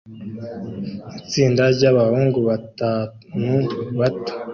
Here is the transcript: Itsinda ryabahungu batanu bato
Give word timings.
Itsinda 1.19 1.63
ryabahungu 1.75 2.39
batanu 2.49 3.53
bato 3.99 4.33